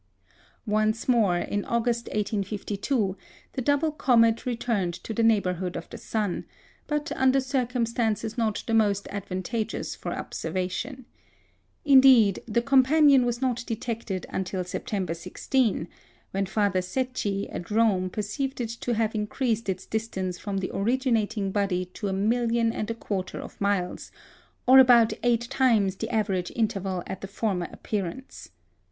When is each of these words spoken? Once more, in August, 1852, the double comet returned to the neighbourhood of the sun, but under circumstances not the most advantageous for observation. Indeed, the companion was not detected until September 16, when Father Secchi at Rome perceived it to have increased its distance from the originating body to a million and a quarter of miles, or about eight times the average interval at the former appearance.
Once 0.65 1.07
more, 1.07 1.37
in 1.37 1.63
August, 1.65 2.07
1852, 2.07 3.15
the 3.53 3.61
double 3.61 3.91
comet 3.91 4.47
returned 4.47 4.95
to 4.95 5.13
the 5.13 5.21
neighbourhood 5.21 5.75
of 5.75 5.87
the 5.91 5.97
sun, 5.99 6.43
but 6.87 7.11
under 7.11 7.39
circumstances 7.39 8.35
not 8.35 8.63
the 8.65 8.73
most 8.73 9.07
advantageous 9.11 9.93
for 9.93 10.11
observation. 10.11 11.05
Indeed, 11.85 12.41
the 12.47 12.63
companion 12.63 13.27
was 13.27 13.43
not 13.43 13.63
detected 13.67 14.25
until 14.29 14.63
September 14.63 15.13
16, 15.13 15.87
when 16.31 16.47
Father 16.47 16.81
Secchi 16.81 17.47
at 17.53 17.69
Rome 17.69 18.09
perceived 18.09 18.59
it 18.59 18.69
to 18.69 18.95
have 18.95 19.13
increased 19.13 19.69
its 19.69 19.85
distance 19.85 20.39
from 20.39 20.57
the 20.57 20.71
originating 20.75 21.51
body 21.51 21.85
to 21.93 22.07
a 22.07 22.11
million 22.13 22.73
and 22.73 22.89
a 22.89 22.95
quarter 22.95 23.39
of 23.39 23.61
miles, 23.61 24.11
or 24.65 24.79
about 24.79 25.13
eight 25.21 25.47
times 25.51 25.95
the 25.95 26.09
average 26.09 26.51
interval 26.55 27.03
at 27.05 27.21
the 27.21 27.27
former 27.27 27.67
appearance. 27.71 28.49